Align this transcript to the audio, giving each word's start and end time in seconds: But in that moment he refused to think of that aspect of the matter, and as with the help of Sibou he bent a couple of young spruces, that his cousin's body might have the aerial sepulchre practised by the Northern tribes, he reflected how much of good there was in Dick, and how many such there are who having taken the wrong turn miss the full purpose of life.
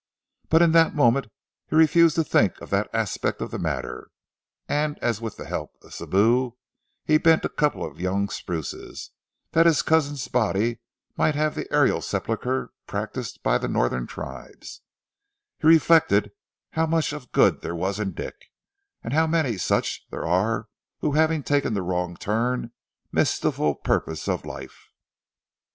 But 0.49 0.63
in 0.63 0.71
that 0.71 0.95
moment 0.95 1.27
he 1.67 1.75
refused 1.75 2.15
to 2.15 2.23
think 2.23 2.59
of 2.59 2.71
that 2.71 2.89
aspect 2.91 3.39
of 3.39 3.51
the 3.51 3.59
matter, 3.59 4.09
and 4.67 4.97
as 4.97 5.21
with 5.21 5.37
the 5.37 5.45
help 5.45 5.73
of 5.83 5.91
Sibou 5.93 6.53
he 7.05 7.19
bent 7.19 7.45
a 7.45 7.49
couple 7.49 7.85
of 7.85 8.01
young 8.01 8.27
spruces, 8.27 9.11
that 9.51 9.67
his 9.67 9.83
cousin's 9.83 10.27
body 10.27 10.79
might 11.15 11.35
have 11.35 11.53
the 11.53 11.71
aerial 11.71 12.01
sepulchre 12.01 12.71
practised 12.87 13.43
by 13.43 13.59
the 13.59 13.67
Northern 13.67 14.07
tribes, 14.07 14.81
he 15.59 15.67
reflected 15.67 16.31
how 16.71 16.87
much 16.87 17.13
of 17.13 17.31
good 17.31 17.61
there 17.61 17.75
was 17.75 17.99
in 17.99 18.13
Dick, 18.13 18.47
and 19.03 19.13
how 19.13 19.27
many 19.27 19.55
such 19.55 20.07
there 20.09 20.25
are 20.25 20.67
who 21.01 21.11
having 21.11 21.43
taken 21.43 21.75
the 21.75 21.83
wrong 21.83 22.17
turn 22.17 22.71
miss 23.11 23.37
the 23.37 23.51
full 23.51 23.75
purpose 23.75 24.27
of 24.27 24.45
life. 24.47 24.87